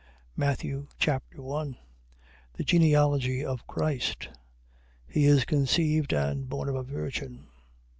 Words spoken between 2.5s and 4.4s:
The genealogy of Christ: